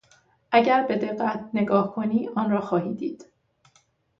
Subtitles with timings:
[0.51, 3.25] اگر به دقت نگاه کنی آنرا خواهی دید.